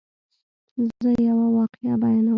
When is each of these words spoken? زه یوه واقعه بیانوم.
زه 1.01 1.11
یوه 1.27 1.45
واقعه 1.55 1.93
بیانوم. 2.01 2.27